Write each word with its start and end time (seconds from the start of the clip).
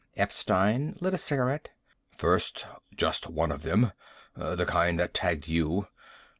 Epstein 0.17 0.97
lit 0.99 1.13
a 1.13 1.17
cigarette. 1.19 1.69
"First 2.17 2.65
just 2.95 3.29
one 3.29 3.51
of 3.51 3.61
them. 3.61 3.91
The 4.35 4.65
kind 4.65 4.99
that 4.99 5.13
tagged 5.13 5.47
you. 5.47 5.89